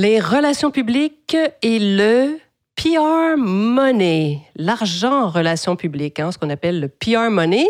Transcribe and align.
Les 0.00 0.20
relations 0.20 0.70
publiques 0.70 1.36
et 1.60 1.80
le 1.80 2.38
PR 2.76 3.36
money, 3.36 4.38
l'argent 4.54 5.24
en 5.24 5.28
relations 5.28 5.74
publiques, 5.74 6.20
hein, 6.20 6.30
ce 6.30 6.38
qu'on 6.38 6.50
appelle 6.50 6.78
le 6.78 6.86
PR 6.86 7.32
money. 7.32 7.66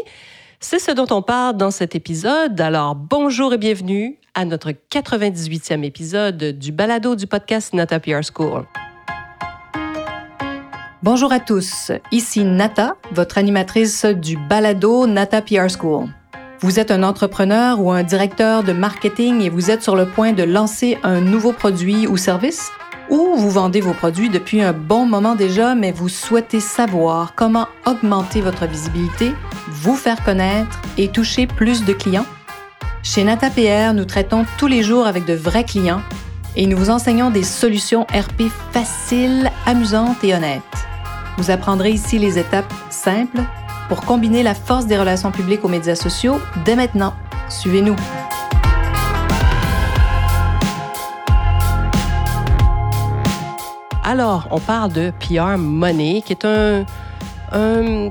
C'est 0.61 0.79
ce 0.79 0.91
dont 0.91 1.06
on 1.09 1.22
parle 1.22 1.56
dans 1.56 1.71
cet 1.71 1.95
épisode. 1.95 2.61
Alors, 2.61 2.95
bonjour 2.95 3.54
et 3.54 3.56
bienvenue 3.56 4.19
à 4.35 4.45
notre 4.45 4.72
98e 4.72 5.83
épisode 5.85 6.59
du 6.59 6.71
balado 6.71 7.17
du 7.17 7.27
podcast 7.27 7.73
Nata 7.73 7.99
PR 7.99 8.21
School. 8.23 8.67
Bonjour 11.03 11.33
à 11.33 11.41
tous, 11.41 11.93
ici 12.13 12.45
Nata, 12.45 12.97
votre 13.11 13.39
animatrice 13.39 14.05
du 14.05 14.37
balado 14.37 15.07
Nata 15.07 15.41
PR 15.41 15.71
School. 15.71 16.11
Vous 16.61 16.80
êtes 16.80 16.90
un 16.90 17.04
entrepreneur 17.04 17.80
ou 17.80 17.93
un 17.93 18.02
directeur 18.02 18.64
de 18.64 18.72
marketing 18.72 19.43
et 19.43 19.48
vous 19.48 19.70
êtes 19.70 19.80
sur 19.80 19.95
le 19.95 20.07
point 20.07 20.32
de 20.32 20.43
lancer 20.43 20.98
un 21.04 21.20
nouveau 21.20 21.52
produit 21.52 22.08
ou 22.08 22.16
service? 22.16 22.72
Ou 23.11 23.36
vous 23.36 23.50
vendez 23.50 23.80
vos 23.80 23.94
produits 23.94 24.29
depuis 24.29 24.61
un 24.61 24.72
bon 24.72 25.07
moment 25.07 25.36
déjà, 25.36 25.76
mais 25.76 25.93
vous 25.93 26.08
souhaitez 26.08 26.58
savoir 26.58 27.35
comment 27.36 27.68
augmenter 27.86 28.40
votre 28.40 28.66
visibilité, 28.66 29.32
vous 29.68 29.94
faire 29.94 30.25
connaître 30.25 30.80
et 30.96 31.07
toucher 31.07 31.46
plus 31.46 31.85
de 31.85 31.93
clients? 31.93 32.27
Chez 33.05 33.22
NataPR, 33.22 33.94
nous 33.94 34.05
traitons 34.05 34.44
tous 34.58 34.66
les 34.66 34.83
jours 34.83 35.06
avec 35.06 35.27
de 35.27 35.34
vrais 35.34 35.64
clients 35.64 36.02
et 36.56 36.66
nous 36.66 36.77
vous 36.77 36.91
enseignons 36.91 37.30
des 37.30 37.44
solutions 37.44 38.02
RP 38.12 38.50
faciles, 38.72 39.48
amusantes 39.64 40.25
et 40.25 40.34
honnêtes. 40.34 40.62
Vous 41.36 41.52
apprendrez 41.52 41.91
ici 41.91 42.19
les 42.19 42.36
étapes 42.36 42.72
simples 42.91 43.42
pour 43.89 44.03
combiner 44.03 44.42
la 44.42 44.55
force 44.55 44.87
des 44.87 44.98
relations 44.98 45.33
publiques 45.33 45.65
aux 45.65 45.69
médias 45.69 45.95
sociaux 45.95 46.41
dès 46.65 46.77
maintenant. 46.77 47.15
Suivez-nous. 47.48 47.97
Alors, 54.09 54.48
on 54.51 54.59
parle 54.59 54.91
de 54.92 55.12
PR 55.20 55.58
Money, 55.58 56.22
qui 56.25 56.33
est 56.33 56.47
un, 56.47 56.86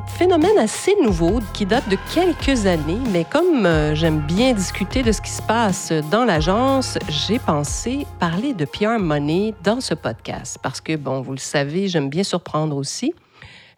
phénomène 0.08 0.58
assez 0.59 0.95
nouveau 1.02 1.39
qui 1.53 1.66
date 1.66 1.89
de 1.89 1.97
quelques 2.14 2.67
années, 2.67 3.00
mais 3.12 3.23
comme 3.23 3.66
euh, 3.66 3.95
j'aime 3.95 4.19
bien 4.19 4.53
discuter 4.53 5.02
de 5.02 5.12
ce 5.12 5.22
qui 5.22 5.31
se 5.31 5.41
passe 5.41 5.91
dans 6.12 6.23
l'agence, 6.23 7.00
j'ai 7.09 7.39
pensé 7.39 8.06
parler 8.19 8.53
de 8.53 8.66
PR 8.66 9.00
Money 9.00 9.56
dans 9.64 9.81
ce 9.81 9.95
podcast 9.95 10.59
parce 10.62 10.81
que, 10.81 10.95
bon, 10.95 11.22
vous 11.22 11.31
le 11.31 11.39
savez, 11.39 11.88
j'aime 11.88 12.09
bien 12.09 12.23
surprendre 12.23 12.75
aussi. 12.75 13.14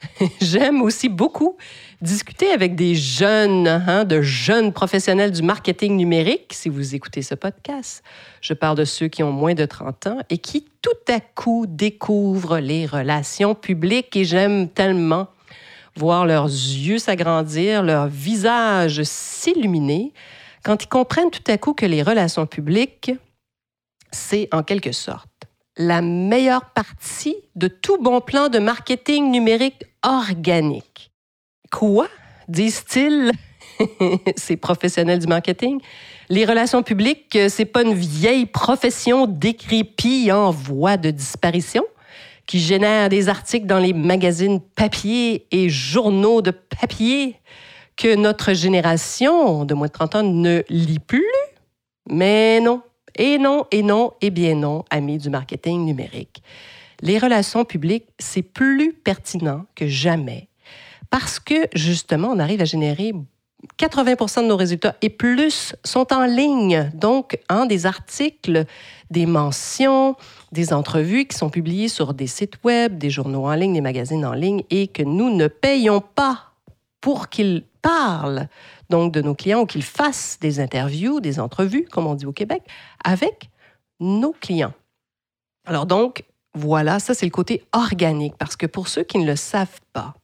j'aime 0.42 0.82
aussi 0.82 1.10
beaucoup 1.10 1.58
discuter 2.02 2.52
avec 2.52 2.76
des 2.76 2.96
jeunes, 2.96 3.68
hein, 3.68 4.06
de 4.06 4.22
jeunes 4.22 4.72
professionnels 4.72 5.32
du 5.32 5.42
marketing 5.42 5.96
numérique, 5.98 6.54
si 6.54 6.70
vous 6.70 6.96
écoutez 6.96 7.22
ce 7.22 7.36
podcast. 7.36 8.04
Je 8.42 8.54
parle 8.54 8.78
de 8.78 8.86
ceux 8.86 9.08
qui 9.08 9.24
ont 9.24 9.32
moins 9.32 9.54
de 9.54 9.66
30 9.66 10.08
ans 10.08 10.18
et 10.30 10.38
qui 10.38 10.66
tout 10.82 11.12
à 11.12 11.20
coup 11.20 11.66
découvrent 11.68 12.60
les 12.60 12.86
relations 12.86 13.56
publiques 13.56 14.16
et 14.16 14.24
j'aime 14.24 14.70
tellement 14.70 15.28
voir 15.96 16.26
leurs 16.26 16.48
yeux 16.48 17.00
s'agrandir, 17.00 17.84
leur 17.84 18.08
visage 18.08 19.02
s'illuminer 19.04 20.14
quand 20.64 20.84
ils 20.84 20.88
comprennent 20.88 21.32
tout 21.32 21.52
à 21.52 21.58
coup 21.58 21.74
que 21.74 21.86
les 21.86 22.04
relations 22.04 22.46
publiques, 22.46 23.12
c'est 24.12 24.50
en 24.52 24.64
quelque 24.64 24.92
sorte 24.92 25.29
la 25.80 26.02
meilleure 26.02 26.66
partie 26.72 27.38
de 27.56 27.70
tout 27.70 27.98
bon 27.98 28.22
plan 28.22 28.50
de 28.50 28.60
marketing 28.60 29.32
numérique 29.32 29.86
organique. 30.04 31.12
Quoi? 31.72 32.08
disent-ils 32.50 33.32
ces 34.36 34.58
professionnels 34.58 35.20
du 35.20 35.28
marketing? 35.28 35.80
Les 36.30 36.46
relations 36.46 36.84
publiques, 36.84 37.36
euh, 37.36 37.48
c'est 37.50 37.66
pas 37.66 37.84
une 37.84 37.94
vieille 37.94 38.46
profession 38.46 39.26
décrépie 39.26 40.32
en 40.32 40.52
voie 40.52 40.98
de 40.98 41.12
disparition 41.12 41.86
qui 42.46 42.60
génère 42.60 43.10
des 43.10 43.30
articles 43.30 43.68
dans 43.68 43.80
les 43.80 43.94
magazines 43.94 44.60
papier 44.60 45.46
et 45.52 45.70
journaux 45.70 46.42
de 46.42 46.52
papier 46.52 47.36
que 47.96 48.16
notre 48.16 48.54
génération 48.54 49.66
de 49.66 49.74
moins 49.76 49.88
de 49.88 49.92
30 49.92 50.16
ans 50.16 50.24
ne 50.24 50.64
lit 50.70 51.00
plus. 51.00 51.26
Mais 52.10 52.60
non, 52.60 52.82
et 53.16 53.38
non, 53.38 53.66
et 53.72 53.84
non, 53.84 54.14
et 54.22 54.30
bien 54.30 54.56
non, 54.56 54.86
amis 54.90 55.18
du 55.18 55.30
marketing 55.30 55.86
numérique. 55.86 56.42
Les 57.02 57.18
relations 57.18 57.66
publiques, 57.66 58.08
c'est 58.20 58.42
plus 58.42 58.94
pertinent 58.94 59.66
que 59.76 59.88
jamais 59.88 60.50
parce 61.10 61.40
que 61.40 61.68
justement, 61.74 62.30
on 62.30 62.40
arrive 62.40 62.62
à 62.62 62.66
générer 62.66 63.14
80% 63.78 64.44
de 64.44 64.48
nos 64.48 64.56
résultats 64.56 64.96
et 65.02 65.10
plus 65.10 65.76
sont 65.84 66.14
en 66.14 66.26
ligne. 66.26 66.92
Donc, 66.94 67.40
hein, 67.50 67.66
des 67.66 67.86
articles, 67.86 68.66
des 69.10 69.26
mentions, 69.26 70.16
des 70.52 70.72
entrevues 70.72 71.26
qui 71.26 71.38
sont 71.38 71.50
publiées 71.50 71.90
sur 71.90 72.14
des 72.14 72.28
sites 72.28 72.56
web, 72.64 72.98
des 72.98 73.10
journaux 73.10 73.48
en 73.48 73.54
ligne, 73.54 73.74
des 73.74 73.82
magazines 73.82 74.26
en 74.26 74.34
ligne 74.34 74.64
et 74.70 74.88
que 74.88 75.04
nous 75.04 75.36
ne 75.36 75.48
payons 75.48 76.02
pas 76.02 76.49
pour 77.02 77.30
qu'ils 77.30 77.64
parlent 77.82 78.48
donc 78.90 79.14
de 79.14 79.22
nos 79.22 79.36
clients 79.36 79.62
ou 79.62 79.66
qu'ils 79.66 79.84
fassent 79.84 80.38
des 80.42 80.60
interviews, 80.60 81.22
des 81.22 81.40
entrevues, 81.40 81.86
comme 81.92 82.08
on 82.08 82.16
dit 82.16 82.26
au 82.26 82.34
Québec, 82.34 82.64
avec 83.04 83.50
nos 84.00 84.34
clients. 84.34 84.74
Alors 85.66 85.86
donc, 85.86 86.24
voilà, 86.54 87.00
ça 87.00 87.14
c'est 87.14 87.26
le 87.26 87.32
côté 87.32 87.64
organique 87.74 88.36
parce 88.38 88.56
que 88.56 88.66
pour 88.66 88.88
ceux 88.88 89.04
qui 89.04 89.18
ne 89.20 89.26
le 89.26 89.36
savent 89.36 89.80
pas, 89.94 90.16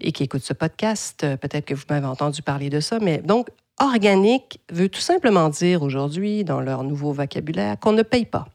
et 0.00 0.12
qui 0.12 0.22
écoutent 0.22 0.42
ce 0.42 0.52
podcast, 0.52 1.22
euh, 1.24 1.36
peut-être 1.36 1.66
que 1.66 1.74
vous 1.74 1.84
m'avez 1.90 2.06
entendu 2.06 2.42
parler 2.42 2.70
de 2.70 2.80
ça, 2.80 2.98
mais 3.00 3.18
donc, 3.18 3.48
organique 3.78 4.60
veut 4.70 4.88
tout 4.88 5.00
simplement 5.00 5.48
dire 5.48 5.82
aujourd'hui, 5.82 6.44
dans 6.44 6.60
leur 6.60 6.84
nouveau 6.84 7.12
vocabulaire, 7.12 7.78
qu'on 7.78 7.92
ne 7.92 8.02
paye 8.02 8.26
pas. 8.26 8.48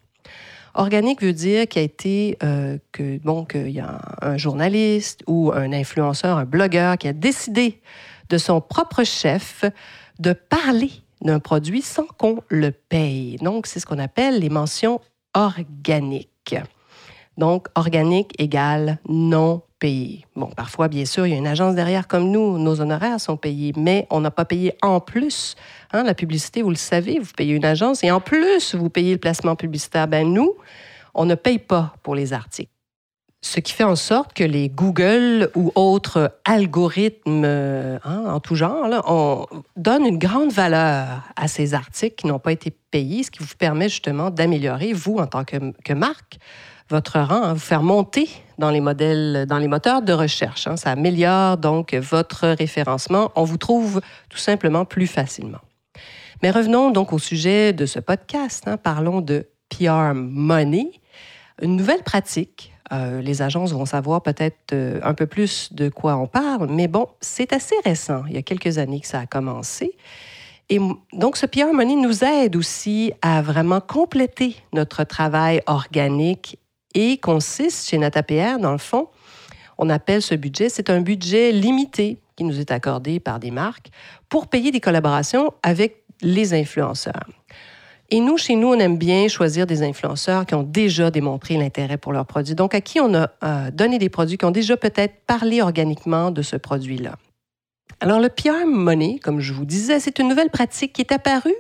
Organique 0.75 1.22
veut 1.22 1.34
dire 1.34 1.68
qu'il 1.68 1.81
a 1.81 1.86
été 1.86 2.38
euh, 2.44 2.78
que 2.91 3.18
bon 3.19 3.46
qu'il 3.46 3.69
y 3.69 3.80
a 3.80 4.02
un 4.22 4.38
journaliste 4.38 5.24
ou 5.25 5.52
un 5.53 5.72
influenceur, 5.72 6.38
un 6.38 6.44
blogueur 6.46 6.97
qui 6.97 7.08
a 7.08 7.13
décidé 7.13 7.81
de 8.30 8.38
son 8.38 8.59
propre 8.59 9.06
chef 9.06 9.64
de 10.19 10.34
parler 10.34 10.91
d'un 11.22 11.40
produit 11.40 11.81
sans 11.81 12.06
qu'on 12.06 12.44
le 12.50 12.72
paye. 12.72 13.38
Donc 13.38 13.68
c'est 13.68 13.80
ce 13.80 13.85
qu'on 13.85 14.00
appelle 14.00 14.40
les 14.40 14.50
mentions 14.50 15.00
organiques. 15.34 16.56
Donc 17.38 17.68
organique 17.75 18.34
égale 18.40 19.00
non 19.07 19.62
Bon, 20.35 20.47
parfois, 20.47 20.88
bien 20.88 21.06
sûr, 21.06 21.28
il 21.28 21.31
y 21.31 21.34
a 21.34 21.38
une 21.38 21.47
agence 21.47 21.75
derrière 21.75 22.07
comme 22.07 22.31
nous, 22.31 22.57
nos 22.57 22.81
honoraires 22.81 23.19
sont 23.19 23.38
payés, 23.38 23.73
mais 23.78 24.07
on 24.09 24.19
n'a 24.19 24.31
pas 24.31 24.46
payé 24.46 24.75
en 24.81 25.00
plus. 25.00 25.56
Hein, 25.91 26.03
la 26.03 26.13
publicité, 26.13 26.62
vous 26.62 26.69
le 26.69 26.75
savez, 26.75 27.19
vous 27.19 27.31
payez 27.35 27.53
une 27.53 27.66
agence 27.66 28.03
et 28.03 28.12
en 28.12 28.19
plus, 28.19 28.73
vous 28.73 28.90
payez 28.90 29.13
le 29.13 29.19
placement 29.19 29.56
publicitaire. 29.56 30.07
Ben 30.07 30.31
nous, 30.31 30.56
on 31.13 31.25
ne 31.25 31.35
paye 31.35 31.59
pas 31.59 31.94
pour 32.03 32.16
les 32.16 32.34
articles. 32.34 32.72
Ce 33.41 33.59
qui 33.59 33.73
fait 33.73 33.84
en 33.84 33.96
sorte 33.96 34.34
que 34.34 34.44
les 34.44 34.69
Google 34.69 35.52
ou 35.53 35.72
autres 35.75 36.40
algorithmes 36.46 37.46
hein, 37.46 38.23
en 38.25 38.40
tout 38.40 38.56
genre 38.56 38.88
on 39.06 39.46
donne 39.75 40.03
une 40.03 40.17
grande 40.17 40.52
valeur 40.52 41.22
à 41.35 41.47
ces 41.47 41.75
articles 41.75 42.16
qui 42.16 42.25
n'ont 42.25 42.40
pas 42.40 42.53
été 42.53 42.72
payés, 42.72 43.22
ce 43.22 43.29
qui 43.29 43.44
vous 43.44 43.56
permet 43.56 43.88
justement 43.88 44.31
d'améliorer, 44.31 44.94
vous, 44.94 45.17
en 45.17 45.28
tant 45.28 45.44
que 45.44 45.94
marque, 45.94 46.40
votre 46.90 47.19
rang, 47.19 47.44
hein, 47.44 47.53
vous 47.53 47.59
faire 47.59 47.81
monter 47.81 48.29
dans 48.57 48.69
les 48.69 48.81
modèles, 48.81 49.46
dans 49.47 49.57
les 49.57 49.68
moteurs 49.68 50.01
de 50.01 50.13
recherche. 50.13 50.68
Hein. 50.68 50.78
Ça 50.78 50.91
améliore 50.91 51.57
donc 51.57 51.94
votre 51.94 52.47
référencement. 52.50 53.31
On 53.35 53.44
vous 53.44 53.57
trouve 53.57 54.01
tout 54.29 54.38
simplement 54.38 54.85
plus 54.85 55.07
facilement. 55.07 55.62
Mais 56.44 56.51
revenons 56.51 56.91
donc 56.91 57.13
au 57.13 57.19
sujet 57.19 57.73
de 57.73 57.85
ce 57.85 58.00
podcast. 58.00 58.68
Hein. 58.68 58.78
Parlons 58.78 59.22
de 59.22 59.47
PR 59.69 60.13
Money, 60.13 60.91
une 61.62 61.75
nouvelle 61.75 62.03
pratique. 62.03 62.72
Euh, 62.91 63.19
les 63.22 63.41
agences 63.41 63.72
vont 63.72 63.85
savoir 63.85 64.22
peut-être 64.22 64.73
euh, 64.73 65.00
un 65.02 65.16
peu 65.16 65.25
plus 65.25 65.73
de 65.73 65.90
quoi 65.90 66.17
on 66.17 66.28
parle, 66.28 66.67
mais 66.69 66.88
bon, 66.88 67.07
c'est 67.19 67.52
assez 67.52 67.73
récent. 67.84 68.23
Il 68.28 68.35
y 68.35 68.38
a 68.38 68.44
quelques 68.44 68.78
années 68.78 69.00
que 69.00 69.07
ça 69.07 69.22
a 69.22 69.25
commencé. 69.25 69.97
Et 70.69 70.79
donc, 71.13 71.38
ce 71.38 71.47
PR 71.47 71.73
Money 71.73 71.96
nous 71.96 72.23
aide 72.23 72.56
aussi 72.56 73.12
à 73.23 73.41
vraiment 73.41 73.81
compléter 73.81 74.56
notre 74.73 75.03
travail 75.03 75.62
organique 75.66 76.59
et 76.96 77.18
consiste 77.18 77.88
chez 77.88 78.00
NataPR, 78.00 78.58
dans 78.59 78.72
le 78.72 78.80
fond, 78.80 79.09
on 79.78 79.90
appelle 79.90 80.22
ce 80.22 80.34
budget, 80.34 80.70
c'est 80.70 80.90
un 80.90 81.02
budget 81.02 81.52
limité 81.52 82.18
qui 82.36 82.44
nous 82.44 82.59
est 82.59 82.72
accordé 82.72 83.20
par 83.20 83.40
des 83.40 83.52
marques 83.52 83.90
pour 84.30 84.47
payer 84.47 84.72
des 84.72 84.80
collaborations 84.80 85.53
avec 85.62 86.03
les 86.22 86.53
influenceurs. 86.53 87.28
Et 88.09 88.20
nous, 88.20 88.38
chez 88.38 88.56
nous, 88.56 88.68
on 88.68 88.80
aime 88.80 88.97
bien 88.97 89.28
choisir 89.28 89.66
des 89.66 89.82
influenceurs 89.82 90.46
qui 90.46 90.53
ont 90.53 90.64
déjà 90.64 91.09
démontré 91.09 91.58
l'intérêt 91.58 91.97
pour 91.97 92.14
leurs 92.14 92.26
produits. 92.26 92.53
Donc, 92.53 92.76
à 92.76 92.82
qui 92.82 93.00
on 93.00 93.14
a 93.16 93.32
euh, 93.44 93.72
donné 93.72 93.97
des 93.97 94.09
produits 94.09 94.38
qui 94.38 94.46
ont 94.46 94.52
déjà 94.52 94.78
peut-être 94.78 95.16
parlé 95.26 95.62
organiquement 95.62 96.30
de 96.30 96.44
ce 96.44 96.56
produit-là. 96.56 97.16
Alors, 98.02 98.20
le 98.20 98.30
PR 98.30 98.68
Money, 98.68 99.20
comme 99.24 99.40
je 99.40 99.53
vous 99.53 99.66
disais, 99.66 100.00
c'est 100.00 100.20
une 100.20 100.28
nouvelle 100.28 100.52
pratique 100.52 100.94
qui 100.94 101.02
est 101.02 101.12
apparue 101.12 101.56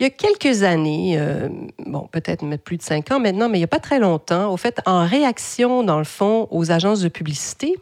il 0.00 0.02
y 0.02 0.06
a 0.06 0.10
quelques 0.10 0.64
années, 0.64 1.16
euh, 1.18 1.48
bon, 1.86 2.08
peut-être 2.10 2.44
plus 2.56 2.76
de 2.76 2.82
cinq 2.82 3.12
ans 3.12 3.20
maintenant, 3.20 3.48
mais 3.48 3.58
il 3.58 3.60
n'y 3.60 3.64
a 3.64 3.68
pas 3.68 3.78
très 3.78 4.00
longtemps, 4.00 4.52
au 4.52 4.56
fait, 4.56 4.80
en 4.86 5.06
réaction, 5.06 5.84
dans 5.84 5.98
le 5.98 6.04
fond, 6.04 6.48
aux 6.50 6.72
agences 6.72 7.00
de 7.00 7.08
publicité. 7.08 7.76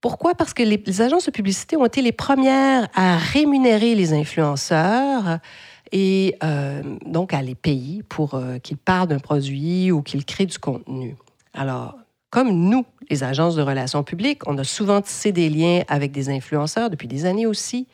Pourquoi? 0.00 0.34
Parce 0.34 0.54
que 0.54 0.62
les, 0.62 1.00
agences 1.00 1.26
de 1.26 1.30
publicité 1.30 1.76
ont 1.76 1.86
été 1.86 2.02
les 2.02 2.12
premières 2.12 2.88
à 2.94 3.16
rémunérer 3.16 3.94
les 3.94 4.12
influenceurs 4.12 5.38
et 5.90 6.36
euh, 6.44 6.82
donc 7.06 7.32
à 7.32 7.42
les 7.42 7.54
payer 7.54 8.02
pour 8.08 8.34
euh, 8.34 8.58
qu'ils 8.58 8.76
parlent 8.76 9.08
d'un 9.08 9.18
produit 9.18 9.90
ou 9.90 10.02
qu'ils 10.02 10.24
créent 10.24 10.46
du 10.46 10.58
contenu. 10.58 11.16
Alors, 11.52 11.96
comme 12.30 12.50
nous, 12.50 12.84
les 13.10 13.24
agences 13.24 13.56
de 13.56 13.62
relations 13.62 14.02
publiques, 14.02 14.46
on 14.46 14.58
a 14.58 14.64
souvent 14.64 15.00
tissé 15.00 15.32
des 15.32 15.48
liens 15.48 15.82
avec 15.88 16.12
des 16.12 16.28
influenceurs 16.28 16.90
depuis 16.90 17.08
des 17.08 17.24
années 17.24 17.46
aussi. 17.46 17.86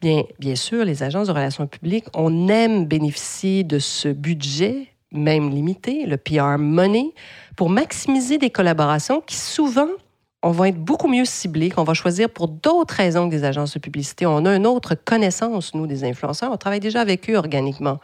Bien, 0.00 0.54
sûr, 0.54 0.84
les 0.84 1.02
agences 1.02 1.26
de 1.26 1.32
relations 1.32 1.66
publiques, 1.66 2.06
on 2.14 2.48
aime 2.48 2.86
bénéficier 2.86 3.64
de 3.64 3.78
ce 3.78 4.08
budget, 4.08 4.88
même 5.12 5.50
limité, 5.50 6.06
le 6.06 6.16
PR 6.16 6.58
money, 6.58 7.12
pour 7.54 7.68
maximiser 7.68 8.38
des 8.38 8.48
collaborations 8.48 9.20
qui 9.20 9.36
souvent 9.36 9.88
on 10.42 10.52
va 10.52 10.68
être 10.68 10.82
beaucoup 10.82 11.08
mieux 11.08 11.26
ciblés, 11.26 11.68
qu'on 11.68 11.84
va 11.84 11.92
choisir 11.92 12.30
pour 12.30 12.48
d'autres 12.48 12.94
raisons 12.94 13.28
que 13.28 13.34
des 13.34 13.44
agences 13.44 13.74
de 13.74 13.78
publicité. 13.78 14.24
On 14.24 14.46
a 14.46 14.56
une 14.56 14.66
autre 14.66 14.94
connaissance, 14.94 15.74
nous, 15.74 15.86
des 15.86 16.02
influenceurs. 16.02 16.50
On 16.50 16.56
travaille 16.56 16.80
déjà 16.80 17.02
avec 17.02 17.28
eux 17.28 17.36
organiquement. 17.36 18.00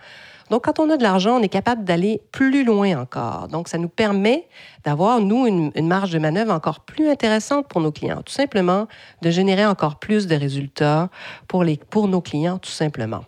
Donc, 0.51 0.65
quand 0.65 0.79
on 0.79 0.89
a 0.91 0.97
de 0.97 1.03
l'argent, 1.03 1.39
on 1.39 1.43
est 1.43 1.49
capable 1.49 1.85
d'aller 1.85 2.23
plus 2.31 2.65
loin 2.65 3.01
encore. 3.01 3.49
Donc, 3.49 3.69
ça 3.69 3.79
nous 3.79 3.89
permet 3.89 4.49
d'avoir, 4.85 5.21
nous, 5.21 5.47
une, 5.47 5.73
marge 5.87 6.13
de 6.13 6.19
manœuvre 6.19 6.53
encore 6.53 6.81
plus 6.81 7.09
intéressante 7.09 7.67
pour 7.69 7.81
nos 7.81 7.91
clients. 7.91 8.23
Tout 8.23 8.33
simplement, 8.33 8.87
de 9.23 9.31
générer 9.31 9.67
encore 9.67 9.99
plus 9.99 10.27
de 10.27 10.37
résultats 10.37 11.11
pour, 11.49 11.65
nos 12.09 12.21
clients, 12.21 12.59
tout 12.59 12.71
simplement. 12.71 13.25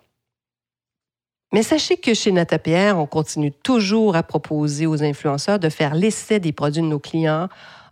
Mais 1.53 1.63
sachez 1.63 1.97
que 1.97 2.15
chez 2.15 2.31
NataPR, 2.31 2.97
on 2.97 3.07
continue 3.07 3.53
toujours 3.53 4.15
à 4.15 4.23
proposer 4.23 4.87
aux 4.87 5.03
influenceurs 5.03 5.59
de 5.59 5.71
faire 5.71 5.95
l'essai 5.95 6.41
des 6.41 6.53
produits 6.53 6.83
de 6.83 6.87
nos 6.87 6.99
clients 6.99 7.49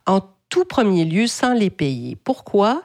en 0.07 0.21
tout 0.51 0.65
premier 0.65 1.05
lieu 1.05 1.27
sans 1.27 1.55
les 1.55 1.71
payer. 1.71 2.17
Pourquoi? 2.17 2.83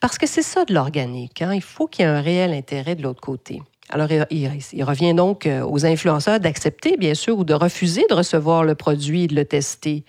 Parce 0.00 0.18
que 0.18 0.26
c'est 0.26 0.42
ça 0.42 0.64
de 0.64 0.74
l'organique. 0.74 1.40
Hein. 1.40 1.54
Il 1.54 1.62
faut 1.62 1.86
qu'il 1.86 2.04
y 2.04 2.08
ait 2.08 2.10
un 2.10 2.20
réel 2.20 2.52
intérêt 2.52 2.94
de 2.94 3.02
l'autre 3.02 3.20
côté. 3.20 3.62
Alors, 3.90 4.08
il, 4.30 4.84
revient 4.84 5.14
donc 5.14 5.46
euh, 5.46 5.62
aux 5.62 5.86
influenceurs 5.86 6.40
d'accepter, 6.40 6.96
bien 6.98 7.14
sûr, 7.14 7.38
ou 7.38 7.44
de 7.44 7.54
refuser 7.54 8.04
de 8.10 8.14
recevoir 8.14 8.62
le 8.62 8.74
produit 8.74 9.24
et 9.24 9.26
de 9.26 9.34
le 9.34 9.44
tester. 9.44 10.04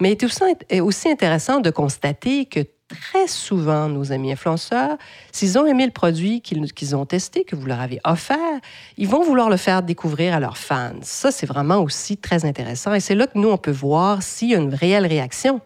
Mais 0.00 0.12
il 0.12 0.28
est 0.68 0.80
aussi 0.80 1.08
intéressant 1.08 1.60
de 1.60 1.70
constater 1.70 2.46
que 2.46 2.60
très 2.88 3.26
souvent, 3.26 3.88
nos 3.88 4.12
amis 4.12 4.32
influenceurs, 4.32 4.96
s'ils 5.32 5.58
ont 5.58 5.66
aimé 5.66 5.86
le 5.86 5.92
produit 5.92 6.42
qu'ils 6.42 6.96
ont 6.96 7.06
testé, 7.06 7.44
que 7.44 7.56
vous 7.56 7.66
leur 7.66 7.80
avez 7.80 7.98
offert, 8.04 8.60
ils 8.98 9.08
vont 9.08 9.22
vouloir 9.22 9.50
le 9.50 9.56
faire 9.56 9.82
découvrir 9.82 10.34
à 10.34 10.40
leurs 10.40 10.58
fans. 10.58 10.92
Ça, 11.02 11.30
c'est 11.30 11.46
vraiment 11.46 11.78
aussi 11.78 12.16
très 12.16 12.44
intéressant. 12.44 12.94
Et 12.94 13.00
c'est 13.00 13.14
là 13.14 13.26
que 13.26 13.38
nous, 13.38 13.48
on 13.48 13.58
peut 13.58 13.70
voir 13.70 14.22
s'il 14.22 14.50
y 14.50 14.54
a 14.54 14.58
une 14.58 14.74
réelle 14.74 15.06
réaction 15.06 15.60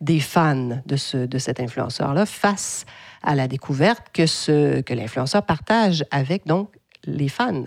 des 0.00 0.20
fans 0.20 0.80
de, 0.86 0.96
ce, 0.96 1.18
de 1.18 1.38
cet 1.38 1.60
influenceur-là 1.60 2.26
face 2.26 2.84
à 3.22 3.34
la 3.34 3.46
découverte 3.46 4.06
que, 4.12 4.26
ce, 4.26 4.80
que 4.80 4.94
l'influenceur 4.94 5.44
partage 5.44 6.04
avec 6.10 6.46
donc 6.46 6.68
les 7.04 7.28
fans. 7.28 7.64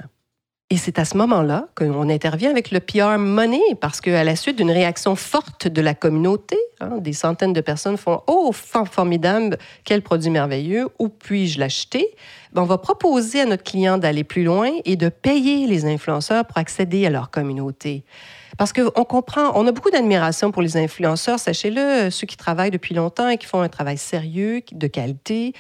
Et 0.71 0.77
c'est 0.77 0.97
à 0.97 1.05
ce 1.05 1.15
moment-là 1.17 1.67
qu'on 1.75 2.09
intervient 2.09 2.49
avec 2.49 2.71
le 2.71 2.79
PR 2.79 3.19
Money, 3.19 3.61
parce 3.79 4.01
qu'à 4.01 4.23
la 4.23 4.35
suite 4.35 4.57
d'une 4.57 4.71
réaction 4.71 5.15
forte 5.15 5.67
de 5.67 5.79
la 5.79 5.93
communauté, 5.93 6.57
hein, 6.79 6.97
des 6.97 7.13
centaines 7.13 7.53
de 7.53 7.61
personnes 7.61 7.97
font 7.97 8.21
Oh, 8.25 8.51
formidable, 8.51 9.59
quel 9.83 10.01
produit 10.01 10.31
merveilleux, 10.31 10.87
où 10.97 11.07
puis-je 11.07 11.59
l'acheter? 11.59 12.07
Ben, 12.51 12.63
On 12.63 12.65
va 12.65 12.79
proposer 12.79 13.41
à 13.41 13.45
notre 13.45 13.61
client 13.61 13.99
d'aller 13.99 14.23
plus 14.23 14.43
loin 14.43 14.71
et 14.85 14.95
de 14.95 15.09
payer 15.09 15.67
les 15.67 15.85
influenceurs 15.85 16.45
pour 16.45 16.57
accéder 16.57 17.05
à 17.05 17.11
leur 17.11 17.29
communauté. 17.29 18.03
Parce 18.57 18.71
qu'on 18.71 19.03
comprend, 19.03 19.51
on 19.55 19.67
a 19.67 19.71
beaucoup 19.71 19.91
d'admiration 19.91 20.51
pour 20.51 20.61
les 20.61 20.77
influenceurs, 20.77 21.39
sachez-le, 21.39 22.09
ceux 22.09 22.25
qui 22.25 22.37
travaillent 22.37 22.71
depuis 22.71 22.95
longtemps 22.95 23.27
et 23.27 23.37
qui 23.37 23.45
font 23.45 23.61
un 23.61 23.69
travail 23.69 23.97
sérieux, 23.97 24.61
de 24.71 24.87
qualité, 24.87 25.53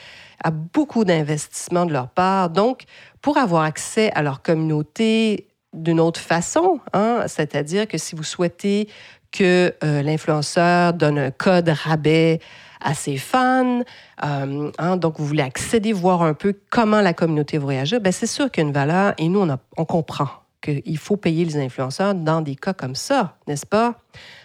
à 0.43 0.51
beaucoup 0.51 1.03
d'investissements 1.03 1.85
de 1.85 1.91
leur 1.91 2.09
part. 2.09 2.49
Donc, 2.49 2.83
pour 3.25 3.39
avoir 3.39 3.63
accès 3.63 4.11
à 4.13 4.21
leur 4.21 4.43
communauté 4.43 5.47
d'une 5.73 5.99
autre 5.99 6.19
façon, 6.19 6.79
hein, 6.93 7.23
c'est-à-dire 7.25 7.87
que 7.87 7.97
si 7.97 8.15
vous 8.15 8.21
souhaitez 8.21 8.87
que 9.31 9.73
euh, 9.83 10.03
l'influenceur 10.03 10.93
donne 10.93 11.17
un 11.17 11.31
code 11.31 11.69
rabais 11.69 12.39
à 12.81 12.93
ses 12.93 13.17
fans, 13.17 13.81
euh, 14.23 14.71
hein, 14.77 14.97
donc 14.97 15.17
vous 15.17 15.25
voulez 15.25 15.41
accéder, 15.41 15.91
voir 15.91 16.21
un 16.21 16.35
peu 16.35 16.53
comment 16.69 17.01
la 17.01 17.13
communauté 17.15 17.57
réagir, 17.57 17.99
ben 17.99 18.13
c'est 18.13 18.27
sûr 18.27 18.51
qu'il 18.51 18.61
y 18.61 18.65
a 18.65 18.67
une 18.67 18.75
valeur 18.75 19.15
et 19.17 19.27
nous, 19.27 19.41
on, 19.41 19.57
on 19.75 19.85
comprend 19.85 20.29
qu'il 20.61 20.97
faut 20.99 21.17
payer 21.17 21.45
les 21.45 21.57
influenceurs 21.57 22.13
dans 22.13 22.41
des 22.41 22.55
cas 22.55 22.73
comme 22.73 22.93
ça, 22.93 23.37
n'est-ce 23.47 23.65
pas? 23.65 23.95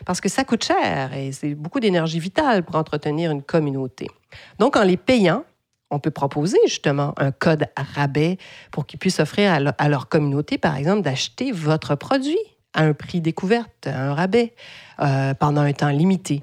Parce 0.07 0.23
que 0.23 0.31
ça 0.31 0.43
coûte 0.45 0.65
cher 0.65 1.15
et 1.15 1.33
c'est 1.33 1.55
beaucoup 1.55 1.81
d'énergie 1.81 2.19
vitale 2.19 2.63
pour 2.63 2.77
entretenir 2.77 3.31
une 3.31 3.43
communauté. 3.43 4.07
Donc, 4.59 4.77
en 4.77 4.85
les 4.85 4.97
payant, 4.97 5.45
on 5.91 5.99
peut 5.99 6.11
proposer 6.11 6.59
justement 6.67 7.15
un 7.17 7.33
code 7.33 7.67
rabais 7.77 8.39
pour 8.71 8.87
qu'ils 8.87 8.99
puissent 8.99 9.21
offrir 9.21 9.53
à, 9.77 9.89
leur 9.89 10.09
communauté, 10.09 10.59
par 10.59 10.77
exemple, 10.77 11.03
d'acheter 11.03 11.53
votre 11.53 11.95
produit 11.95 12.39
à 12.75 12.83
un 12.83 12.93
prix 12.93 13.21
découverte, 13.21 13.87
un 13.87 14.15
rabais, 14.15 14.55
euh, 15.01 15.35
pendant 15.35 15.63
un 15.63 15.73
temps 15.73 15.89
limité 15.89 16.43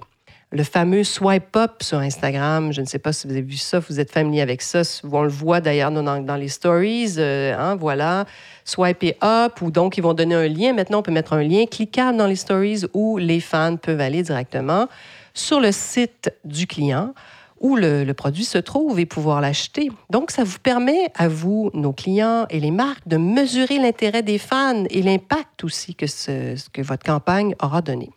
le 0.51 0.63
fameux 0.63 1.03
swipe 1.03 1.55
up 1.57 1.83
sur 1.83 1.99
Instagram. 1.99 2.71
Je 2.71 2.81
ne 2.81 2.85
sais 2.85 2.99
pas 2.99 3.11
si 3.11 3.27
vous 3.27 3.33
avez 3.33 3.41
vu 3.41 3.57
ça, 3.57 3.79
vous 3.79 3.99
êtes 3.99 4.11
familier 4.11 4.41
avec 4.41 4.61
ça. 4.61 4.81
On 5.11 5.23
le 5.23 5.29
voit 5.29 5.59
d'ailleurs 5.59 5.91
dans, 5.91 6.21
dans, 6.21 6.35
les 6.35 6.47
stories. 6.47 7.15
Euh, 7.17 7.55
hein, 7.57 7.75
voilà, 7.75 8.25
swipe 8.63 9.15
up, 9.23 9.61
ou 9.61 9.71
donc 9.71 9.97
ils 9.97 10.01
vont 10.01 10.13
donner 10.13 10.35
un 10.35 10.47
lien. 10.47 10.73
Maintenant, 10.73 10.99
on 10.99 11.03
peut 11.03 11.11
mettre 11.11 11.33
un 11.33 11.44
lien 11.44 11.65
cliquable 11.65 12.17
dans 12.17 12.27
les 12.27 12.35
stories 12.35 12.83
où 12.94 13.17
les 13.17 13.39
fans 13.39 13.75
peuvent 13.75 13.99
aller 13.99 14.23
directement 14.23 14.88
sur 15.33 15.59
le 15.59 15.71
site 15.71 16.31
du 16.45 16.65
client 16.65 17.13
où 17.59 17.75
le, 17.75 18.12
produit 18.13 18.45
se 18.45 18.57
trouve 18.57 19.00
et 19.00 19.06
pouvoir 19.06 19.42
l'acheter. 19.42 19.89
Donc, 20.09 20.31
ça 20.31 20.44
vous 20.44 20.59
permet 20.59 21.12
à 21.15 21.27
vous, 21.27 21.69
nos 21.74 21.94
clients 21.94 22.45
et 22.50 22.59
les 22.59 22.71
marques, 22.71 23.07
de 23.07 23.18
mesurer 23.18 23.77
l'intérêt 23.77 24.24
des 24.24 24.38
fans 24.38 24.83
et 24.89 25.01
l'impact 25.01 25.63
aussi 25.63 25.95
que, 25.95 26.81
votre 26.81 27.04
campagne 27.04 27.56
aura 27.62 27.81
donné. 27.81 28.09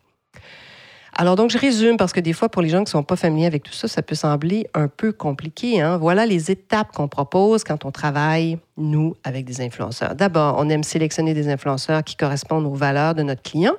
Alors 1.17 1.37
donc, 1.37 1.51
je 1.51 1.59
résume 1.59 1.97
parce 1.97 2.13
que 2.13 2.21
des 2.21 2.33
fois, 2.33 2.49
pour 2.49 2.63
les 2.63 2.69
gens 2.69 2.79
qui 2.79 2.85
ne 2.85 2.91
sont 2.91 3.03
pas 3.03 3.17
familiers 3.17 3.47
avec 3.47 3.63
tout 3.63 3.73
ça, 3.73 3.89
ça 3.89 4.01
peut 4.01 4.15
sembler 4.15 4.67
un 4.75 4.89
peu 4.89 5.13
compliqué. 5.13 5.81
Hein. 5.81 5.99
Voilà 5.99 6.25
les 6.25 6.51
étapes 6.51 6.93
qu'on 6.93 7.09
propose 7.09 7.65
quand 7.65 7.85
on 7.85 7.91
travaille, 7.91 8.59
nous, 8.79 9.17
avec 9.25 9.45
des 9.45 9.61
influenceurs. 9.61 10.15
D'abord, 10.15 10.55
on 10.59 10.69
aime 10.71 10.85
sélectionner 10.85 11.35
des 11.35 11.49
influenceurs 11.49 12.05
qui 12.05 12.17
correspondent 12.17 12.65
aux 12.65 12.75
valeurs 12.75 13.15
de 13.15 13.23
notre 13.23 13.43
client. 13.43 13.75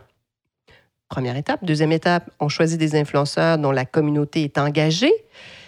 Première 1.12 1.36
étape. 1.36 1.66
Deuxième 1.66 1.92
étape, 1.92 2.30
on 2.40 2.48
choisit 2.48 2.80
des 2.80 2.96
influenceurs 2.96 3.58
dont 3.58 3.72
la 3.72 3.84
communauté 3.84 4.44
est 4.46 4.58
engagée 4.58 5.12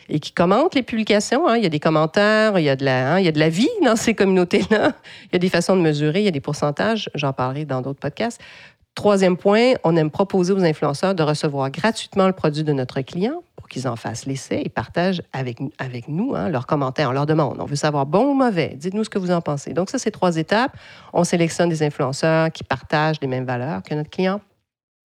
et 0.08 0.22
qui 0.22 0.32
commentent 0.32 0.74
les 0.74 0.84
publications. 0.84 1.50
Hein. 1.50 1.58
Il 1.58 1.64
y 1.64 1.66
a 1.66 1.70
des 1.70 1.82
commentaires, 1.82 2.58
il 2.58 2.64
y 2.64 2.70
a, 2.70 2.78
de 2.78 2.86
la, 2.86 3.16
hein, 3.16 3.20
il 3.20 3.26
y 3.26 3.28
a 3.28 3.34
de 3.34 3.40
la 3.40 3.50
vie 3.50 3.70
dans 3.84 3.98
ces 3.98 4.14
communautés-là. 4.14 4.94
Il 5.26 5.34
y 5.34 5.36
a 5.36 5.40
des 5.40 5.50
façons 5.50 5.76
de 5.76 5.82
mesurer, 5.82 6.22
il 6.22 6.24
y 6.24 6.30
a 6.30 6.32
des 6.32 6.40
pourcentages. 6.40 7.10
J'en 7.14 7.34
parlerai 7.34 7.66
dans 7.66 7.82
d'autres 7.82 8.00
podcasts. 8.00 8.40
Troisième 8.96 9.36
point, 9.36 9.74
on 9.84 9.98
aime 9.98 10.12
proposer 10.12 10.54
aux 10.54 10.64
influenceurs 10.64 11.14
de 11.14 11.24
recevoir 11.24 11.70
gratuitement 11.72 12.28
le 12.28 12.34
produit 12.34 12.64
de 12.64 12.72
notre 12.72 13.02
client 13.02 13.44
pour 13.58 13.68
qu'ils 13.68 13.90
en 13.90 13.98
fassent 13.98 14.26
l'essai 14.26 14.62
et 14.64 14.70
partagent 14.70 15.24
avec, 15.34 15.58
avec 15.78 16.08
nous 16.08 16.36
hein, 16.36 16.48
leurs 16.48 16.68
commentaires. 16.68 17.10
On 17.10 17.14
leur 17.14 17.26
demande, 17.26 17.58
on 17.60 17.66
veut 17.66 17.76
savoir 17.76 18.06
bon 18.06 18.28
ou 18.28 18.34
mauvais, 18.34 18.76
dites-nous 18.78 19.04
ce 19.04 19.10
que 19.10 19.20
vous 19.20 19.32
en 19.32 19.42
pensez. 19.42 19.74
Donc 19.74 19.90
ça, 19.90 19.98
c'est 19.98 20.12
trois 20.12 20.38
étapes. 20.38 20.72
On 21.12 21.26
sélectionne 21.26 21.68
des 21.68 21.84
influenceurs 21.84 22.50
qui 22.50 22.64
partagent 22.64 23.20
les 23.22 23.28
mêmes 23.28 23.46
valeurs 23.46 23.84
que 23.84 23.94
notre 23.94 24.10
client. 24.10 24.40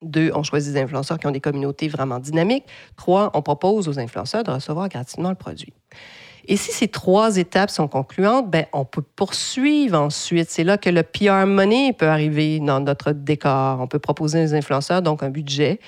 Deux, 0.03 0.31
on 0.35 0.43
choisit 0.43 0.73
des 0.73 0.81
influenceurs 0.81 1.19
qui 1.19 1.27
ont 1.27 1.33
des 1.33 1.41
communautés 1.41 1.89
vraiment 1.89 2.19
dynamiques. 2.19 2.65
Trois, 2.97 3.31
on 3.35 3.43
propose 3.43 3.89
aux 3.89 3.99
influenceurs 3.99 4.45
de 4.45 4.51
recevoir 4.51 4.89
gratuitement 4.89 5.31
le 5.31 5.35
produit. 5.35 5.73
Et 6.51 6.57
si 6.57 6.73
ces 6.73 6.89
trois 6.89 7.37
étapes 7.37 7.69
sont 7.69 7.89
concluantes, 7.89 8.51
ben, 8.51 8.65
on 8.73 8.87
peut 8.87 9.03
poursuivre 9.03 9.99
ensuite. 10.01 10.49
C'est 10.49 10.65
là 10.65 10.79
que 10.79 10.89
le 10.89 11.03
PR 11.03 11.47
money 11.47 11.93
peut 11.93 12.09
arriver 12.09 12.59
dans 12.59 12.81
notre 12.81 13.13
décor. 13.13 13.81
On 13.81 13.87
peut 13.87 13.99
proposer 13.99 14.43
aux 14.43 14.55
influenceurs 14.55 15.03
donc 15.03 15.23
un 15.23 15.29
budget 15.29 15.79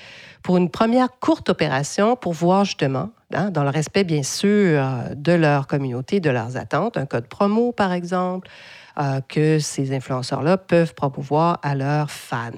pour 0.43 0.57
une 0.57 0.69
première 0.69 1.19
courte 1.19 1.49
opération 1.49 2.15
pour 2.15 2.33
voir 2.33 2.65
justement, 2.65 3.09
hein, 3.33 3.49
dans 3.49 3.63
le 3.63 3.69
respect 3.69 4.03
bien 4.03 4.21
sûr 4.21 4.83
de 5.15 5.31
leur 5.31 5.65
communauté, 5.65 6.19
de 6.19 6.29
leurs 6.29 6.57
attentes, 6.57 6.95
un 6.95 7.07
code 7.07 7.27
promo 7.27 7.71
par 7.71 7.91
exemple, 7.91 8.47
euh, 8.99 9.21
que 9.27 9.57
ces 9.57 9.95
influenceurs-là 9.95 10.57
peuvent 10.57 10.93
promouvoir 10.93 11.59
à 11.63 11.75
leurs 11.75 12.11
fans. 12.11 12.51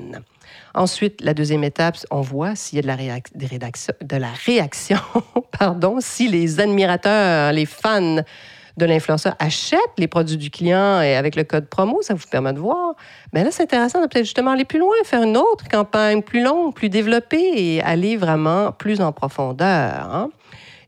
Ensuite, 0.76 1.22
la 1.22 1.34
deuxième 1.34 1.64
étape, 1.64 1.98
on 2.10 2.22
voit 2.22 2.56
s'il 2.56 2.78
y 2.78 2.80
a 2.80 2.82
de 2.82 4.18
la, 4.18 4.32
réaction, 4.46 4.98
pardon, 5.60 5.98
si 6.00 6.28
les 6.28 6.60
admirateurs, 6.60 7.52
les 7.52 7.66
fans 7.66 8.24
de 8.76 8.86
l'influenceur 8.86 9.36
achètent 9.38 9.80
les 10.00 10.08
produits 10.08 10.38
du 10.38 10.50
client 10.50 11.00
et 11.02 11.16
avec 11.16 11.36
le 11.36 11.44
code 11.44 11.68
promo, 11.68 12.02
ça 12.02 12.16
vous 12.16 12.26
permet 12.30 12.54
de 12.54 12.60
voir. 12.60 12.96
Mais 13.32 13.44
là, 13.44 13.52
c'est 13.52 13.64
intéressant 13.64 14.02
de 14.02 14.08
peut-être 14.08 14.26
justement 14.26 14.52
aller 14.52 14.66
plus 14.66 14.80
loin, 14.80 14.96
faire 15.04 15.22
une 15.22 15.38
autre 15.38 15.68
campagne 15.70 16.24
plus 16.24 16.44
longue, 16.44 16.74
plus 16.74 16.90
développée 16.90 17.52
et 17.56 17.82
aller 17.84 18.18
vraiment 18.18 18.72
plus 18.72 19.00
en 19.02 19.12
profondeur. 19.12 20.10
Hein. 20.12 20.32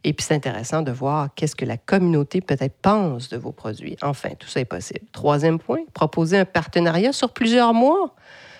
Et 0.03 0.13
puis, 0.13 0.25
c'est 0.25 0.35
intéressant 0.35 0.81
de 0.81 0.91
voir 0.91 1.29
qu'est-ce 1.35 1.55
que 1.55 1.65
la 1.65 1.77
communauté 1.77 2.41
peut-être 2.41 2.75
pense 2.81 3.29
de 3.29 3.37
vos 3.37 3.51
produits. 3.51 3.97
Enfin, 4.01 4.29
tout 4.37 4.47
ça 4.47 4.59
est 4.59 4.65
possible. 4.65 5.05
Troisième 5.11 5.59
point, 5.59 5.79
proposer 5.93 6.37
un 6.37 6.45
partenariat 6.45 7.11
sur 7.11 7.31
plusieurs 7.31 7.73
mois 7.73 8.13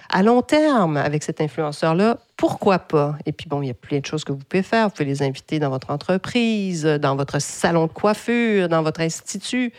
à 0.10 0.24
long 0.24 0.42
terme 0.42 0.98
avec 0.98 1.24
cet 1.24 1.42
influenceur-là, 1.42 2.18
pourquoi 2.38 2.80
pas? 2.80 3.18
Et 3.26 3.32
puis 3.32 3.48
bon, 3.48 3.62
il 3.62 3.68
y 3.68 3.72
a 3.72 3.76
plein 3.76 4.00
de 4.00 4.06
choses 4.06 4.24
que 4.24 4.32
vous 4.32 4.40
pouvez 4.40 4.64
faire. 4.64 4.88
Vous 4.88 4.94
pouvez 4.94 5.06
les 5.06 5.24
inviter 5.24 5.60
dans 5.60 5.70
votre 5.70 5.90
entreprise, 5.92 6.84
dans 6.84 7.16
votre 7.16 7.40
salon 7.40 7.88
de 7.88 7.92
coiffure, 7.92 8.70
dans 8.70 8.84
votre 8.84 9.02
institut, 9.02 9.74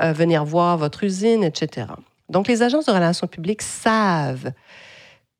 euh, 0.00 0.12
venir 0.12 0.44
voir 0.44 0.78
votre 0.78 1.04
usine, 1.04 1.44
etc. 1.44 1.86
Donc, 2.28 2.48
les 2.48 2.62
agences 2.62 2.86
de 2.86 2.92
relations 2.92 3.26
publiques 3.26 3.62
savent 3.62 4.52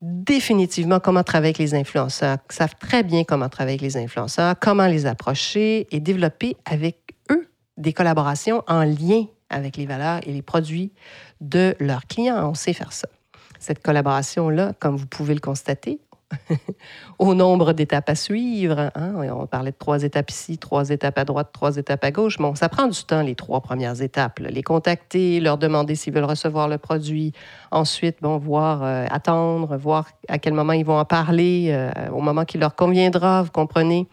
définitivement 0.01 1.01
comment 1.01 1.25
travailler 1.25 1.49
avec 1.49 1.59
les 1.59 1.75
influenceurs, 1.75 2.39
savent 2.49 2.77
très 2.79 3.03
bien 3.03 3.25
comment 3.25 3.49
travailler 3.49 3.79
avec 3.79 3.83
les 3.83 3.97
influenceurs, 3.97 4.55
comment 4.61 4.87
les 4.87 5.07
approcher 5.07 5.89
et 5.91 6.01
développer 6.01 6.57
avec 6.65 6.99
eux 7.31 7.49
des 7.77 7.93
collaborations 7.93 8.63
en 8.69 8.85
lien 8.85 9.27
avec 9.51 9.77
les 9.77 9.87
valeurs 9.87 10.21
et 10.25 10.33
les 10.33 10.43
produits 10.43 10.93
de 11.41 11.75
leurs 11.81 12.07
clients. 12.07 12.51
On 12.51 12.55
sait 12.55 12.73
faire 12.73 12.93
ça. 12.93 13.09
Cette 13.59 13.83
collaboration-là, 13.83 14.73
comme 14.79 14.97
vous 14.97 15.07
pouvez 15.07 15.35
le 15.35 15.41
constater, 15.41 16.01
au 17.19 17.35
nombre 17.35 17.73
d'étapes 17.73 18.11
à 18.11 18.15
suivre. 18.15 18.91
Hein. 18.95 19.15
On 19.33 19.47
parlait 19.47 19.71
de 19.71 19.77
trois 19.77 20.03
étapes 20.03 20.31
ici, 20.31 20.59
trois 20.59 20.91
étapes 20.91 21.19
à 21.19 21.25
droite, 21.25 21.51
trois 21.53 21.77
étapes 21.77 22.05
à 22.05 22.11
gauche. 22.11 22.39
Bon, 22.39 22.55
ça 22.55 22.69
prend 22.69 22.87
du 22.87 23.03
temps, 23.05 23.23
les 23.23 23.35
trois 23.35 23.61
premières 23.61 24.01
étapes. 24.03 24.41
Les 24.41 24.63
contacter, 24.63 25.41
leur 25.41 25.59
demander 25.59 25.95
s'ils 25.95 26.13
veulent 26.13 26.25
recevoir 26.25 26.69
le 26.69 26.79
produit. 26.79 27.33
Ensuite, 27.71 28.19
bon, 28.21 28.39
voir, 28.39 28.83
euh, 28.83 29.07
attendre, 29.11 29.77
voir 29.77 30.09
à 30.29 30.39
quel 30.39 30.55
moment 30.55 30.73
ils 30.73 30.85
vont 30.85 30.99
en 30.99 31.05
parler, 31.05 31.69
euh, 31.71 31.91
au 32.13 32.21
moment 32.21 32.45
qui 32.45 32.59
leur 32.59 32.75
conviendra, 32.75 33.43
vous 33.43 33.51
comprenez? 33.51 34.07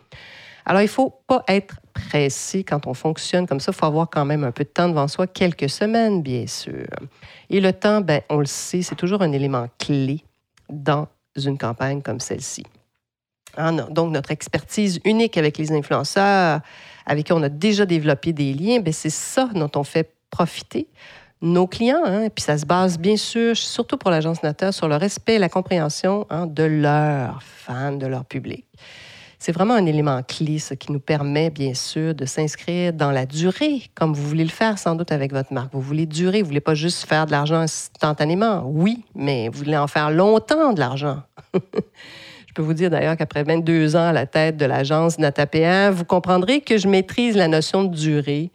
Alors, 0.66 0.82
il 0.82 0.86
ne 0.86 0.90
faut 0.90 1.14
pas 1.28 1.44
être 1.48 1.76
pressé 1.96 2.64
quand 2.64 2.86
on 2.86 2.94
fonctionne 2.94 3.48
comme 3.48 3.60
ça. 3.60 3.72
Il 3.72 3.76
faut 3.76 3.86
avoir 3.86 4.10
quand 4.10 4.26
même 4.26 4.44
un 4.44 4.52
peu 4.52 4.64
de 4.64 4.70
temps 4.70 4.90
devant 4.90 5.08
soi, 5.08 5.26
quelques 5.26 5.70
semaines, 5.70 6.22
bien 6.22 6.46
sûr. 6.46 6.86
Et 7.50 7.60
le 7.60 7.74
temps, 7.74 8.02
ben, 8.02 8.22
on 8.30 8.38
le 8.38 8.46
sait, 8.46 8.84
c'est 8.84 8.96
toujours 8.96 9.22
un 9.22 9.32
élément 9.32 9.68
clé 9.80 10.24
dans 10.70 11.08
une 11.36 11.58
campagne 11.58 12.02
comme 12.02 12.20
celle-ci. 12.20 12.64
Ah 13.58 13.72
donc, 13.72 14.12
notre 14.12 14.32
expertise 14.32 15.00
unique 15.06 15.38
avec 15.38 15.58
les 15.58 15.72
influenceurs, 15.72 16.60
avec 17.06 17.28
qui 17.28 17.34
on 17.34 17.42
a 17.42 17.50
déjà 17.50 17.86
développé 17.86 18.34
des 18.34 18.54
liens, 18.54 18.80
ben, 18.82 18.94
c'est 18.94 19.10
ça 19.10 19.50
dont 19.56 19.72
on 19.76 19.84
fait 19.84 20.12
profiter 20.30 20.88
nos 21.42 21.66
clients. 21.66 22.04
Hein, 22.06 22.24
et 22.24 22.30
puis 22.30 22.44
ça 22.44 22.58
se 22.58 22.66
base 22.66 23.00
bien 23.00 23.16
sûr, 23.16 23.56
surtout 23.56 23.98
pour 23.98 24.12
l'agence 24.12 24.44
Nata, 24.44 24.74
sur 24.74 24.90
le 24.90 24.98
respect 24.98 25.36
et 25.36 25.40
la 25.40 25.50
compréhension 25.50 26.28
hein, 26.30 26.46
de 26.46 26.64
leurs 26.64 27.42
fans, 27.42 27.94
de 27.94 28.08
leur 28.08 28.26
public. 28.26 28.66
C'est 29.46 29.52
vraiment 29.52 29.76
un 29.76 29.86
élément 29.86 30.24
clé, 30.24 30.58
ce 30.58 30.74
qui 30.74 30.92
nous 30.92 31.00
permet, 31.00 31.52
bien 31.52 31.76
sûr, 31.76 32.16
de 32.16 32.26
s'inscrire 32.26 32.94
dans 32.94 33.12
la 33.12 33.28
durée, 33.28 33.84
comme 33.94 34.12
vous 34.12 34.28
voulez 34.28 34.44
le 34.44 34.50
faire 34.50 34.80
sans 34.80 34.96
doute 34.96 35.12
avec 35.12 35.32
votre 35.32 35.54
marque. 35.54 35.72
Vous 35.72 35.82
voulez 35.82 36.08
durer, 36.08 36.42
vous 36.42 36.48
voulez 36.48 36.62
pas 36.62 36.74
juste 36.74 37.06
faire 37.06 37.28
de 37.28 37.32
l'argent 37.32 37.58
instantanément. 37.58 38.64
Oui, 38.66 39.04
mais 39.14 39.50
vous 39.50 39.60
voulez 39.60 39.78
en 39.78 39.86
faire 39.86 40.10
longtemps 40.10 40.74
de 40.74 40.80
l'argent. 40.80 41.22
je 41.54 42.54
peux 42.56 42.64
vous 42.64 42.74
dire 42.74 42.90
d'ailleurs 42.90 43.18
qu'après 43.18 43.44
22 43.44 43.96
ans 43.96 44.08
à 44.08 44.14
la 44.14 44.26
tête 44.26 44.58
de 44.58 44.66
l'agence 44.66 45.20
NataPR, 45.20 45.92
vous 45.92 46.06
comprendrez 46.06 46.62
que 46.62 46.80
je 46.80 46.88
maîtrise 46.88 47.38
la 47.38 47.48
notion 47.48 47.84
de 47.84 47.96
durée 47.96 48.52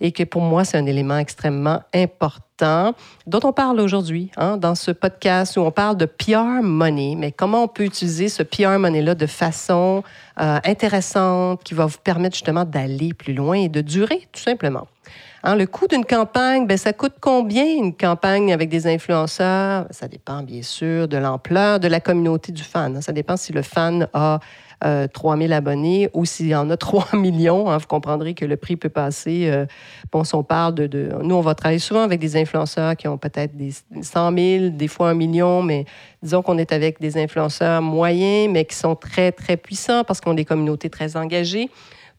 et 0.00 0.12
que 0.12 0.22
pour 0.22 0.40
moi, 0.40 0.64
c'est 0.64 0.78
un 0.78 0.86
élément 0.86 1.18
extrêmement 1.18 1.82
important 1.94 2.51
dont 3.26 3.40
on 3.44 3.52
parle 3.52 3.80
aujourd'hui 3.80 4.30
hein, 4.36 4.56
dans 4.56 4.74
ce 4.74 4.90
podcast 4.90 5.56
où 5.56 5.60
on 5.60 5.70
parle 5.70 5.96
de 5.96 6.06
PR 6.06 6.62
money, 6.62 7.14
mais 7.16 7.32
comment 7.32 7.64
on 7.64 7.68
peut 7.68 7.84
utiliser 7.84 8.28
ce 8.28 8.42
PR 8.42 8.78
money-là 8.78 9.14
de 9.14 9.26
façon 9.26 10.02
euh, 10.40 10.58
intéressante 10.64 11.62
qui 11.64 11.74
va 11.74 11.86
vous 11.86 11.98
permettre 12.02 12.34
justement 12.34 12.64
d'aller 12.64 13.14
plus 13.14 13.34
loin 13.34 13.56
et 13.56 13.68
de 13.68 13.80
durer, 13.80 14.28
tout 14.32 14.40
simplement? 14.40 14.86
Hein, 15.44 15.56
le 15.56 15.66
coût 15.66 15.88
d'une 15.88 16.04
campagne, 16.04 16.68
ben, 16.68 16.78
ça 16.78 16.92
coûte 16.92 17.14
combien 17.20 17.64
une 17.64 17.96
campagne 17.96 18.52
avec 18.52 18.68
des 18.68 18.86
influenceurs? 18.86 19.86
Ça 19.90 20.06
dépend 20.06 20.42
bien 20.42 20.62
sûr 20.62 21.08
de 21.08 21.16
l'ampleur 21.16 21.80
de 21.80 21.88
la 21.88 21.98
communauté 21.98 22.52
du 22.52 22.62
fan. 22.62 23.02
Ça 23.02 23.12
dépend 23.12 23.36
si 23.36 23.52
le 23.52 23.62
fan 23.62 24.06
a 24.12 24.38
euh, 24.84 25.06
3 25.06 25.36
000 25.36 25.52
abonnés 25.52 26.08
ou 26.12 26.24
s'il 26.24 26.48
y 26.48 26.54
en 26.54 26.68
a 26.70 26.76
3 26.78 27.08
millions, 27.14 27.70
hein, 27.70 27.78
vous 27.78 27.86
comprendrez 27.86 28.34
que 28.34 28.44
le 28.44 28.56
prix 28.56 28.76
peut 28.76 28.88
passer. 28.88 29.48
Euh, 29.50 29.66
bon, 30.10 30.24
si 30.24 30.34
on 30.34 30.42
parle 30.42 30.74
de, 30.74 31.10
Nous, 31.22 31.34
on 31.34 31.40
va 31.40 31.54
travailler 31.54 31.78
souvent 31.78 32.02
avec 32.02 32.20
des 32.20 32.36
influenceurs 32.36 32.96
qui 32.96 33.08
ont 33.08 33.18
peut-être 33.18 33.56
des 33.56 33.72
100 34.00 34.36
000, 34.36 34.68
des 34.70 34.88
fois 34.88 35.10
un 35.10 35.14
million, 35.14 35.62
mais 35.62 35.84
disons 36.22 36.42
qu'on 36.42 36.58
est 36.58 36.72
avec 36.72 37.00
des 37.00 37.16
influenceurs 37.18 37.82
moyens, 37.82 38.52
mais 38.52 38.64
qui 38.64 38.76
sont 38.76 38.94
très, 38.94 39.32
très 39.32 39.56
puissants 39.56 40.04
parce 40.04 40.20
qu'on 40.20 40.32
a 40.32 40.34
des 40.34 40.44
communautés 40.44 40.90
très 40.90 41.16
engagées. 41.16 41.70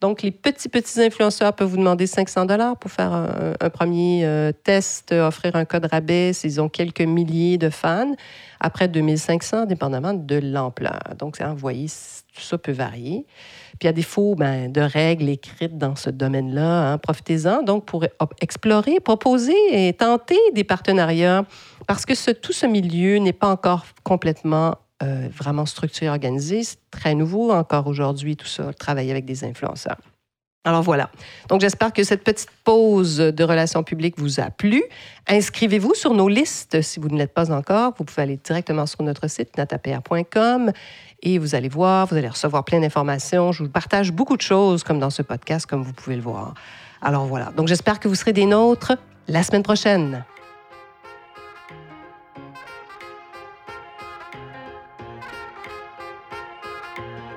Donc, 0.01 0.21
les 0.21 0.31
petits, 0.31 0.69
petits 0.69 1.01
influenceurs 1.01 1.53
peuvent 1.53 1.69
vous 1.69 1.77
demander 1.77 2.07
500 2.07 2.45
dollars 2.45 2.77
pour 2.77 2.91
faire 2.91 3.13
un, 3.13 3.69
premier 3.69 4.25
euh, 4.25 4.51
test, 4.51 5.11
offrir 5.11 5.55
un 5.55 5.65
code 5.65 5.85
rabais 5.85 6.33
s'ils 6.33 6.59
ont 6.59 6.69
quelques 6.69 7.01
milliers 7.01 7.57
de 7.57 7.69
fans. 7.69 8.13
Après 8.59 8.87
2500, 8.87 9.65
dépendamment 9.65 10.13
de 10.13 10.35
l'ampleur. 10.35 10.99
Donc, 11.17 11.41
vous 11.41 11.55
voyez, 11.57 11.87
tout 12.33 12.41
ça 12.41 12.57
peut 12.57 12.71
varier. 12.71 13.25
Puis, 13.79 13.87
à 13.87 13.91
défaut 13.91 14.35
ben, 14.35 14.71
de 14.71 14.81
règles 14.81 15.29
écrites 15.29 15.77
dans 15.77 15.95
ce 15.95 16.09
domaine-là, 16.09 16.91
hein, 16.91 16.97
profitez-en 16.97 17.63
donc 17.63 17.85
pour 17.85 18.05
explorer, 18.41 18.99
proposer 18.99 19.55
et 19.71 19.93
tenter 19.93 20.39
des 20.53 20.63
partenariats 20.63 21.45
parce 21.87 22.05
que 22.05 22.31
tout 22.31 22.53
ce 22.53 22.65
milieu 22.65 23.17
n'est 23.17 23.33
pas 23.33 23.47
encore 23.47 23.85
complètement 24.03 24.75
euh, 25.03 25.27
vraiment 25.35 25.65
structuré, 25.65 26.09
organisé. 26.09 26.63
C'est 26.63 26.77
très 26.91 27.13
nouveau 27.13 27.51
encore 27.51 27.87
aujourd'hui, 27.87 28.35
tout 28.35 28.47
ça, 28.47 28.73
travailler 28.73 29.11
avec 29.11 29.25
des 29.25 29.43
influenceurs. 29.43 29.97
Alors 30.65 30.81
voilà. 30.81 31.09
Donc 31.49 31.59
j'espère 31.59 31.91
que 31.91 32.03
cette 32.03 32.23
petite 32.23 32.49
pause 32.63 33.17
de 33.17 33.43
relations 33.43 33.83
publiques 33.83 34.17
vous 34.17 34.39
a 34.39 34.49
plu. 34.49 34.81
Inscrivez-vous 35.27 35.93
sur 35.93 36.13
nos 36.13 36.29
listes 36.29 36.81
si 36.81 37.01
vous 37.01 37.09
ne 37.09 37.17
l'êtes 37.17 37.33
pas 37.33 37.51
encore. 37.51 37.93
Vous 37.97 38.05
pouvez 38.05 38.21
aller 38.21 38.39
directement 38.41 38.85
sur 38.85 39.03
notre 39.03 39.27
site 39.27 39.57
natapr.com 39.57 40.71
et 41.21 41.37
vous 41.37 41.55
allez 41.55 41.67
voir, 41.67 42.07
vous 42.07 42.15
allez 42.15 42.29
recevoir 42.29 42.63
plein 42.63 42.79
d'informations. 42.79 43.51
Je 43.51 43.63
vous 43.63 43.69
partage 43.69 44.13
beaucoup 44.13 44.37
de 44.37 44.41
choses 44.41 44.83
comme 44.83 44.99
dans 44.99 45.09
ce 45.09 45.21
podcast, 45.21 45.65
comme 45.65 45.83
vous 45.83 45.93
pouvez 45.93 46.15
le 46.15 46.21
voir. 46.21 46.53
Alors 47.01 47.25
voilà. 47.25 47.51
Donc 47.57 47.67
j'espère 47.67 47.99
que 47.99 48.07
vous 48.07 48.15
serez 48.15 48.31
des 48.31 48.45
nôtres 48.45 48.93
la 49.27 49.43
semaine 49.43 49.63
prochaine. 49.63 50.23